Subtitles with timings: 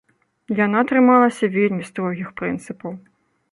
[0.65, 2.91] Яна трымалася вельмі строгіх прынцыпаў.